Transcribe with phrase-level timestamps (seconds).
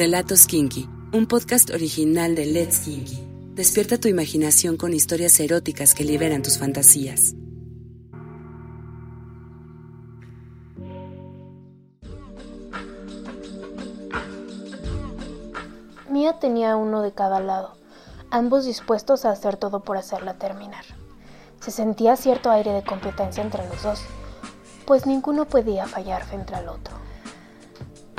[0.00, 3.22] Relatos Kinky, un podcast original de Let's Kinky.
[3.54, 7.34] Despierta tu imaginación con historias eróticas que liberan tus fantasías.
[16.08, 17.74] Mía tenía uno de cada lado,
[18.30, 20.86] ambos dispuestos a hacer todo por hacerla terminar.
[21.60, 24.00] Se sentía cierto aire de competencia entre los dos,
[24.86, 27.09] pues ninguno podía fallar frente al otro.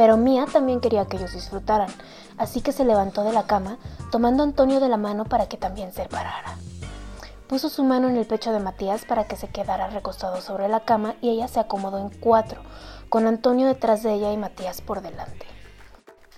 [0.00, 1.90] Pero Mía también quería que ellos disfrutaran,
[2.38, 3.76] así que se levantó de la cama,
[4.10, 6.56] tomando a Antonio de la mano para que también se parara.
[7.48, 10.86] Puso su mano en el pecho de Matías para que se quedara recostado sobre la
[10.86, 12.62] cama y ella se acomodó en cuatro,
[13.10, 15.44] con Antonio detrás de ella y Matías por delante.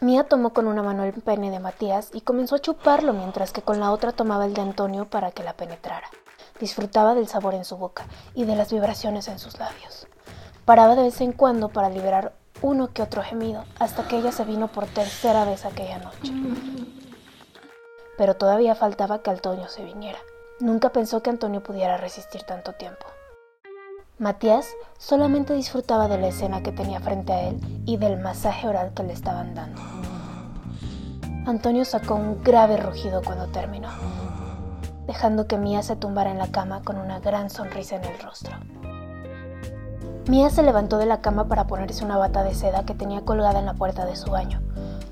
[0.01, 3.62] Mía tomó con una mano el pene de Matías y comenzó a chuparlo mientras que
[3.62, 6.09] con la otra tomaba el de Antonio para que la penetrara.
[6.59, 10.09] Disfrutaba del sabor en su boca y de las vibraciones en sus labios.
[10.65, 14.45] Paraba de vez en cuando para liberar uno que otro gemido hasta que ella se
[14.45, 16.33] vino por tercera vez aquella noche.
[18.17, 20.19] Pero todavía faltaba que Antonio se viniera.
[20.61, 23.05] Nunca pensó que Antonio pudiera resistir tanto tiempo.
[24.19, 28.92] Matías solamente disfrutaba de la escena que tenía frente a él y del masaje oral
[28.95, 29.83] que le estaban dando.
[31.45, 33.89] Antonio sacó un grave rugido cuando terminó,
[35.08, 38.55] dejando que Mía se tumbara en la cama con una gran sonrisa en el rostro.
[40.28, 43.59] Mía se levantó de la cama para ponerse una bata de seda que tenía colgada
[43.59, 44.61] en la puerta de su baño.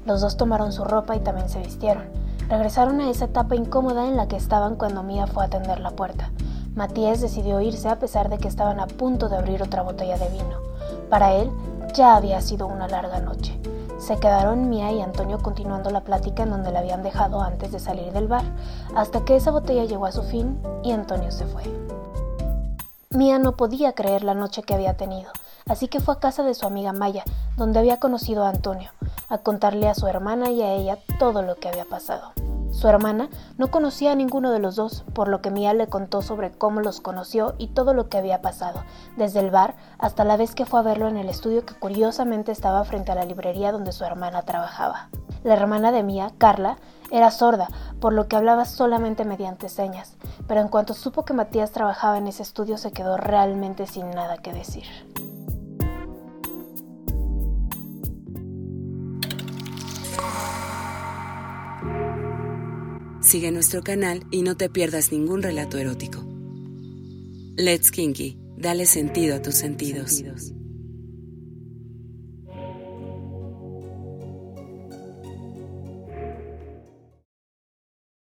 [0.07, 2.05] Los dos tomaron su ropa y también se vistieron.
[2.49, 5.91] Regresaron a esa etapa incómoda en la que estaban cuando Mía fue a atender la
[5.91, 6.31] puerta.
[6.77, 10.29] Matías decidió irse a pesar de que estaban a punto de abrir otra botella de
[10.29, 10.59] vino.
[11.09, 11.51] Para él
[11.93, 13.61] ya había sido una larga noche.
[13.99, 17.81] Se quedaron Mía y Antonio continuando la plática en donde la habían dejado antes de
[17.81, 18.45] salir del bar,
[18.95, 21.65] hasta que esa botella llegó a su fin y Antonio se fue.
[23.13, 25.33] Mía no podía creer la noche que había tenido,
[25.67, 27.25] así que fue a casa de su amiga Maya,
[27.57, 28.93] donde había conocido a Antonio,
[29.29, 32.33] a contarle a su hermana y a ella todo lo que había pasado.
[32.71, 36.23] Su hermana no conocía a ninguno de los dos, por lo que Mía le contó
[36.23, 38.85] sobre cómo los conoció y todo lo que había pasado,
[39.17, 42.53] desde el bar hasta la vez que fue a verlo en el estudio que curiosamente
[42.53, 45.09] estaba frente a la librería donde su hermana trabajaba.
[45.43, 46.77] La hermana de Mía, Carla,
[47.11, 47.69] era sorda,
[47.99, 50.17] por lo que hablaba solamente mediante señas,
[50.51, 54.39] pero en cuanto supo que Matías trabajaba en ese estudio se quedó realmente sin nada
[54.39, 54.83] que decir.
[63.23, 66.19] Sigue nuestro canal y no te pierdas ningún relato erótico.
[67.57, 70.21] Let's Kinky, dale sentido a tus sentidos.